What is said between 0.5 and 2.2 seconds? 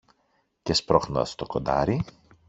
και σπρώχνοντας το κοντάρι